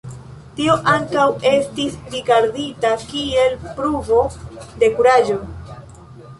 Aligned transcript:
Tio 0.59 0.77
ankaŭ 0.93 1.25
estis 1.49 1.99
rigardita 2.15 2.95
kiel 3.05 3.55
pruvo 3.79 4.25
de 4.83 4.93
kuraĝo. 4.99 5.41